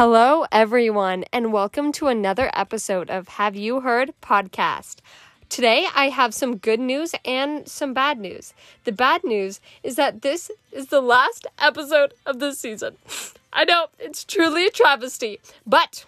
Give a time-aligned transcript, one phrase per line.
[0.00, 5.00] Hello, everyone, and welcome to another episode of Have You Heard podcast.
[5.50, 8.54] Today, I have some good news and some bad news.
[8.84, 12.96] The bad news is that this is the last episode of the season.
[13.52, 16.06] I know it's truly a travesty, but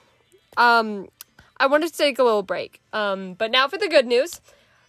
[0.57, 1.09] um,
[1.59, 2.81] I wanted to take a little break.
[2.95, 4.41] Um, but now for the good news.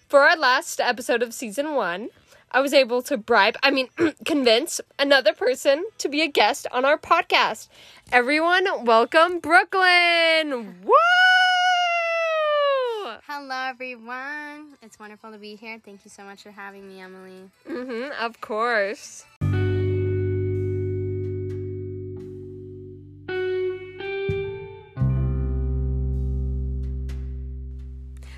[0.07, 2.07] For our last episode of season one,
[2.55, 3.87] I was able to bribe, I mean,
[4.25, 7.67] convince another person to be a guest on our podcast.
[8.11, 10.75] Everyone, welcome Brooklyn!
[10.83, 10.93] Woo!
[13.25, 14.77] Hello, everyone.
[14.83, 15.81] It's wonderful to be here.
[15.83, 17.49] Thank you so much for having me, Emily.
[17.67, 19.25] Mm-hmm, of course.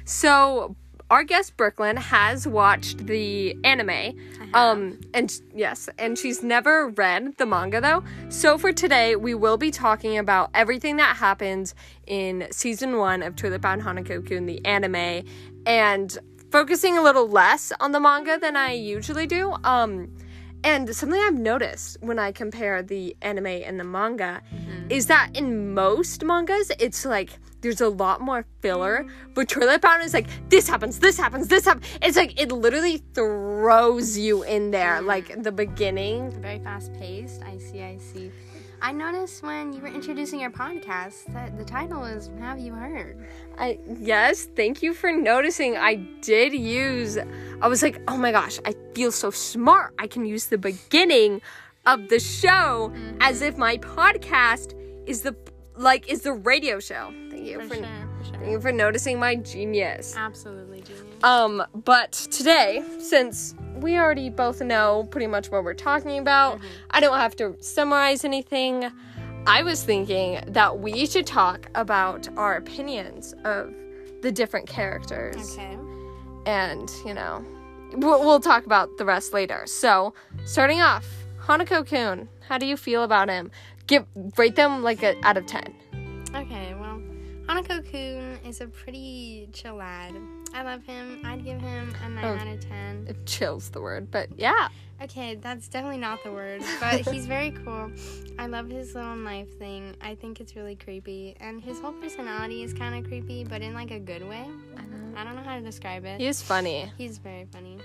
[0.06, 0.78] So,
[1.10, 4.18] our guest Brooklyn has watched the anime.
[4.54, 8.04] Um and yes, and she's never read the manga though.
[8.30, 11.76] So for today, we will be talking about everything that happens
[12.08, 15.26] in season 1 of Toilet Bound Hanako-kun the anime
[15.66, 16.18] and
[16.52, 19.56] focusing a little less on the manga than I usually do.
[19.64, 20.16] Um
[20.64, 24.42] and something I've noticed when I compare the anime and the manga
[24.90, 29.08] is that in most mangas, it's like there's a lot more filler.
[29.34, 31.88] But Toilet Bound is like, this happens, this happens, this happens.
[32.00, 36.30] It's like it literally throws you in there, like the beginning.
[36.42, 37.42] Very fast paced.
[37.42, 38.32] I see, I see.
[38.84, 43.28] I noticed when you were introducing your podcast that the title is Have You Heard?
[43.58, 45.76] I yes, thank you for noticing.
[45.76, 47.18] I did use
[47.62, 49.96] I was like, "Oh my gosh, I feel so smart.
[49.98, 51.42] I can use the beginning
[51.88, 53.18] of the show mm-hmm.
[53.22, 54.76] as if my podcast
[55.08, 55.36] is the
[55.76, 57.12] like is the radio show."
[57.46, 58.34] Thank you For for, sure, for sure.
[58.40, 60.16] thank you for noticing my genius.
[60.18, 61.24] Absolutely genius.
[61.24, 66.60] Um, but today, since we already both know pretty much what we're talking about,
[66.92, 68.92] I don't have to summarize anything.
[69.48, 73.72] I was thinking that we should talk about our opinions of
[74.22, 75.54] the different characters.
[75.54, 75.78] Okay.
[76.48, 77.46] And, you know,
[77.94, 79.64] we'll, we'll talk about the rest later.
[79.68, 81.06] So, starting off,
[81.44, 83.52] Hanako Kun, how do you feel about him?
[83.86, 85.76] Give rate them like a out of 10.
[87.48, 90.14] Hanako Kun is a pretty chill lad.
[90.54, 91.22] I love him.
[91.24, 92.28] I'd give him a 9 Oh.
[92.36, 93.06] out of 10.
[93.10, 94.70] If chill's the word, but yeah.
[95.04, 97.92] Okay, that's definitely not the word, but he's very cool.
[98.40, 99.94] I love his little knife thing.
[100.02, 101.36] I think it's really creepy.
[101.42, 104.46] And his whole personality is kind of creepy, but in like a good way.
[105.18, 106.20] I don't know how to describe it.
[106.20, 106.92] He's funny.
[106.98, 107.78] He's very funny.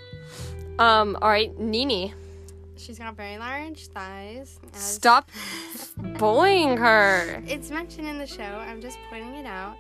[0.79, 2.15] Um, all right, Nene.
[2.81, 4.59] She's got very large thighs.
[4.75, 5.31] as- Stop
[6.19, 7.43] bullying her.
[7.47, 8.43] It's mentioned in the show.
[8.43, 9.77] I'm just pointing it out.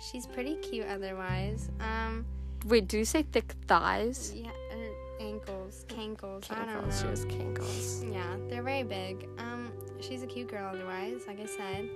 [0.00, 1.70] She's pretty cute otherwise.
[1.80, 2.26] Um,
[2.66, 4.34] Wait, do you say thick thighs?
[4.36, 6.50] yeah, uh, ankles, cankles.
[6.50, 8.12] I don't Cankles, She has cankles.
[8.12, 9.28] Yeah, they're very big.
[9.38, 11.88] Um, she's a cute girl otherwise, like I said.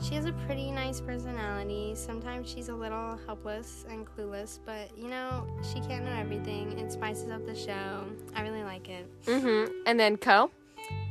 [0.00, 1.94] She has a pretty nice personality.
[1.94, 6.78] Sometimes she's a little helpless and clueless, but you know, she can't know everything.
[6.78, 8.04] It spices up the show.
[8.34, 9.06] I really like it.
[9.24, 9.72] Mm-hmm.
[9.86, 10.50] And then Ko.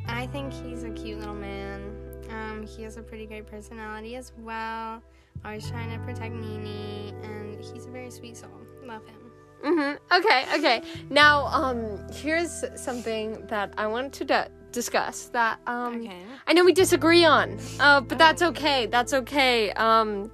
[0.07, 1.93] I think he's a cute little man.
[2.29, 5.01] Um, he has a pretty great personality as well.
[5.43, 8.49] Always trying to protect Nene, and he's a very sweet soul.
[8.83, 9.31] Love him.
[9.63, 10.15] Mm-hmm.
[10.15, 10.81] Okay, okay.
[11.09, 16.21] Now, um, here's something that I wanted to d- discuss that um Okay.
[16.45, 17.57] I know we disagree on.
[17.79, 18.85] Uh, but that's okay.
[18.85, 19.71] That's okay.
[19.71, 20.31] Um,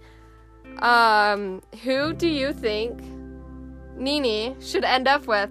[0.80, 2.92] um, who do you think
[3.96, 5.50] Nene should end up with?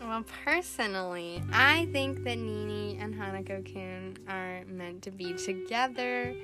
[0.00, 6.34] Well, personally, I think that Nene and Hanako Kun are meant to be together.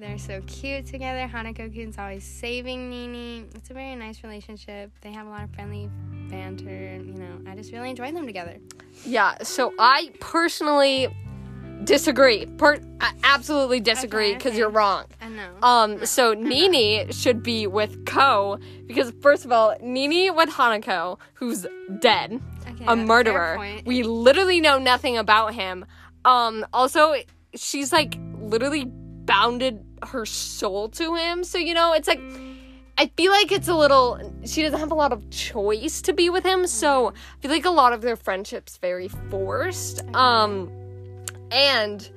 [0.00, 1.30] They're so cute together.
[1.30, 3.46] Hanako Kun's always saving Nene.
[3.54, 4.90] It's a very nice relationship.
[5.02, 5.90] They have a lot of friendly
[6.30, 6.96] banter.
[7.04, 8.56] You know, I just really enjoy them together.
[9.04, 9.34] Yeah.
[9.42, 11.14] So I personally
[11.84, 12.46] disagree.
[12.46, 14.58] Per- I absolutely disagree because okay.
[14.60, 15.04] you're wrong.
[15.20, 15.50] I know.
[15.62, 21.66] Um, so Nene should be with Ko because first of all, Nene with Hanako, who's
[21.98, 23.82] dead, okay, a murderer.
[23.84, 25.84] We literally know nothing about him.
[26.24, 27.16] Um, also,
[27.54, 31.44] she's like literally bounded her soul to him.
[31.44, 32.20] So you know, it's like
[32.98, 34.20] I feel like it's a little.
[34.44, 36.66] She doesn't have a lot of choice to be with him.
[36.66, 40.04] So I feel like a lot of their friendships very forced.
[40.14, 40.70] Um,
[41.50, 42.10] and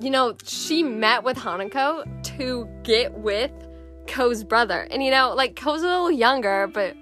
[0.00, 2.04] you know, she met with Hanako
[2.38, 3.52] to get with
[4.06, 4.88] Ko's brother.
[4.90, 6.96] And you know, like Ko's a little younger, but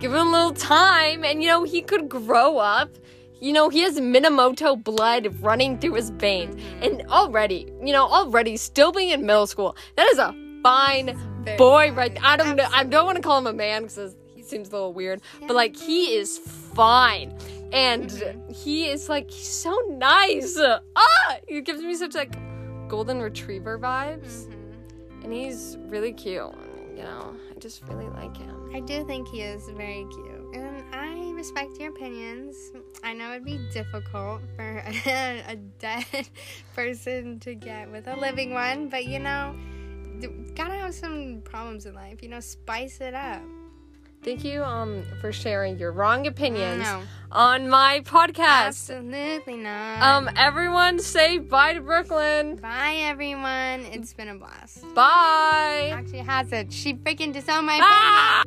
[0.00, 2.90] give him a little time and you know, he could grow up.
[3.40, 6.56] You know, he has Minamoto blood running through his veins.
[6.82, 11.56] And already, you know, already still being in middle school, that is a fine Very
[11.56, 11.94] boy fine.
[11.94, 14.68] right I don't know I don't want to call him a man because he seems
[14.68, 15.20] a little weird.
[15.46, 17.36] But like he is fine.
[17.72, 18.10] And
[18.52, 20.58] he is like he's so nice.
[20.96, 22.34] Ah, he gives me such like
[22.88, 24.46] golden retriever vibes.
[24.46, 25.24] Mhm.
[25.24, 26.52] and he's really cute.
[26.96, 28.70] You know, I just really like him.
[28.74, 30.37] I do think he is very cute,
[31.38, 32.56] respect your opinions.
[33.04, 36.04] I know it'd be difficult for a, a dead
[36.74, 39.54] person to get with a living one, but you know,
[40.56, 42.22] gotta have some problems in life.
[42.22, 43.40] You know, spice it up.
[44.24, 48.66] Thank you um for sharing your wrong opinions No, on my podcast.
[48.90, 50.02] absolutely not.
[50.02, 52.56] Um, everyone say bye to Brooklyn.
[52.56, 53.86] Bye, everyone.
[53.92, 54.82] It's been a blast.
[54.92, 55.92] Bye.
[55.94, 56.72] Actually, has it?
[56.72, 58.42] She freaking disowned my Ah!